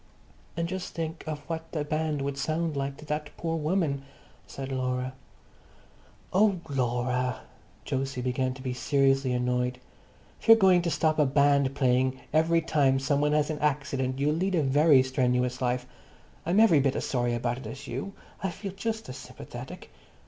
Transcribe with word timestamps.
"And 0.57 0.67
just 0.67 0.95
think 0.95 1.23
of 1.27 1.41
what 1.47 1.73
the 1.73 1.85
band 1.85 2.23
would 2.23 2.35
sound 2.35 2.75
like 2.75 2.97
to 2.97 3.05
that 3.05 3.29
poor 3.37 3.55
woman," 3.55 4.01
said 4.47 4.71
Laura. 4.71 5.13
"Oh, 6.33 6.59
Laura!" 6.67 7.41
Jose 7.87 8.19
began 8.19 8.55
to 8.55 8.63
be 8.63 8.73
seriously 8.73 9.31
annoyed. 9.31 9.77
"If 10.41 10.47
you're 10.47 10.57
going 10.57 10.81
to 10.81 10.89
stop 10.89 11.19
a 11.19 11.25
band 11.27 11.75
playing 11.75 12.19
every 12.33 12.61
time 12.61 12.97
some 12.97 13.21
one 13.21 13.33
has 13.33 13.51
an 13.51 13.59
accident, 13.59 14.17
you'll 14.17 14.33
lead 14.33 14.55
a 14.55 14.63
very 14.63 15.03
strenuous 15.03 15.61
life. 15.61 15.85
I'm 16.47 16.59
every 16.59 16.79
bit 16.79 16.95
as 16.95 17.05
sorry 17.05 17.35
about 17.35 17.59
it 17.59 17.67
as 17.67 17.85
you. 17.85 18.13
I 18.41 18.49
feel 18.49 18.71
just 18.71 19.07
as 19.07 19.17
sympathetic." 19.17 19.91